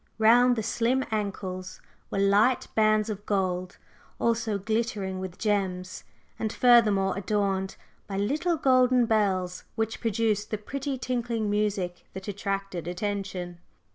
[0.17, 3.77] Round the slim ankles were light bands of gold,
[4.17, 6.05] also glittering with gems,
[6.39, 7.75] and furthermore adorned
[8.07, 13.59] by little golden bells which produced the pretty tinkling music that attracted attention.